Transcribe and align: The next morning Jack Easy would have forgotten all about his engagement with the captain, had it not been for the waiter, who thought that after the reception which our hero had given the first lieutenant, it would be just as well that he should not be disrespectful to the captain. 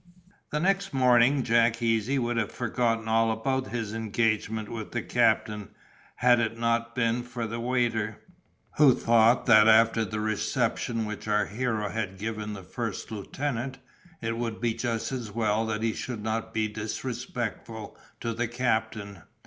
The 0.49 0.59
next 0.59 0.93
morning 0.95 1.43
Jack 1.43 1.79
Easy 1.79 2.17
would 2.17 2.35
have 2.37 2.51
forgotten 2.51 3.07
all 3.07 3.31
about 3.31 3.67
his 3.67 3.93
engagement 3.93 4.67
with 4.67 4.93
the 4.93 5.03
captain, 5.03 5.67
had 6.15 6.39
it 6.39 6.57
not 6.57 6.95
been 6.95 7.21
for 7.21 7.45
the 7.45 7.59
waiter, 7.59 8.17
who 8.77 8.95
thought 8.95 9.45
that 9.45 9.67
after 9.67 10.03
the 10.03 10.19
reception 10.19 11.05
which 11.05 11.27
our 11.27 11.45
hero 11.45 11.87
had 11.89 12.17
given 12.17 12.53
the 12.53 12.63
first 12.63 13.11
lieutenant, 13.11 13.77
it 14.23 14.37
would 14.37 14.59
be 14.59 14.73
just 14.73 15.11
as 15.11 15.29
well 15.31 15.67
that 15.67 15.83
he 15.83 15.93
should 15.93 16.23
not 16.23 16.51
be 16.51 16.67
disrespectful 16.67 17.95
to 18.21 18.33
the 18.33 18.47
captain. 18.47 19.21